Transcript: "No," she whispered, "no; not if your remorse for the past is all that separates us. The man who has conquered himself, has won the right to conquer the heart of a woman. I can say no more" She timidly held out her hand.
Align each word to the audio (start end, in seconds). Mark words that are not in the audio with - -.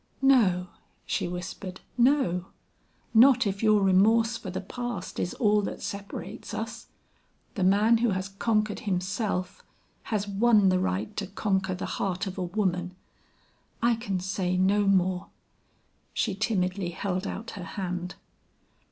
"No," 0.23 0.69
she 1.05 1.27
whispered, 1.27 1.79
"no; 1.95 2.45
not 3.13 3.45
if 3.45 3.61
your 3.61 3.83
remorse 3.83 4.35
for 4.35 4.49
the 4.49 4.59
past 4.59 5.19
is 5.19 5.35
all 5.35 5.61
that 5.61 5.79
separates 5.79 6.55
us. 6.55 6.87
The 7.53 7.63
man 7.63 7.99
who 7.99 8.09
has 8.09 8.27
conquered 8.29 8.79
himself, 8.79 9.63
has 10.05 10.27
won 10.27 10.69
the 10.69 10.79
right 10.79 11.15
to 11.17 11.27
conquer 11.27 11.75
the 11.75 11.85
heart 12.01 12.25
of 12.25 12.39
a 12.39 12.43
woman. 12.43 12.95
I 13.79 13.93
can 13.95 14.19
say 14.19 14.57
no 14.57 14.87
more" 14.87 15.27
She 16.15 16.33
timidly 16.33 16.89
held 16.89 17.27
out 17.27 17.51
her 17.51 17.63
hand. 17.77 18.15